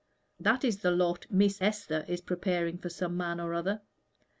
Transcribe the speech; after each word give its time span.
That 0.39 0.63
is 0.63 0.79
the 0.79 0.89
lot 0.89 1.27
Miss 1.29 1.61
Esther 1.61 2.05
is 2.07 2.21
preparing 2.21 2.79
for 2.79 2.89
some 2.89 3.15
man 3.15 3.39
or 3.39 3.53
other. 3.53 3.81